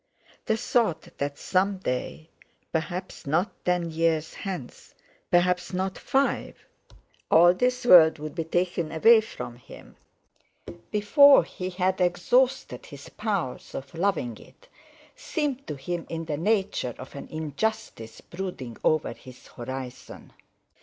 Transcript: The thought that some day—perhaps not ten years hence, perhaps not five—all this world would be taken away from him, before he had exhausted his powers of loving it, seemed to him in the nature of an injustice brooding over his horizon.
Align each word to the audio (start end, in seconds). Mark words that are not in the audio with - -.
The 0.47 0.57
thought 0.57 1.15
that 1.19 1.37
some 1.37 1.77
day—perhaps 1.77 3.27
not 3.27 3.51
ten 3.63 3.91
years 3.91 4.33
hence, 4.33 4.95
perhaps 5.29 5.73
not 5.73 5.95
five—all 5.95 7.53
this 7.53 7.85
world 7.85 8.17
would 8.17 8.33
be 8.33 8.43
taken 8.45 8.91
away 8.91 9.21
from 9.21 9.57
him, 9.57 9.95
before 10.89 11.43
he 11.43 11.69
had 11.69 12.01
exhausted 12.01 12.87
his 12.87 13.09
powers 13.09 13.75
of 13.75 13.93
loving 13.93 14.39
it, 14.39 14.67
seemed 15.15 15.67
to 15.67 15.75
him 15.75 16.07
in 16.09 16.25
the 16.25 16.37
nature 16.37 16.95
of 16.97 17.13
an 17.13 17.27
injustice 17.27 18.21
brooding 18.21 18.77
over 18.83 19.13
his 19.13 19.49
horizon. 19.49 20.33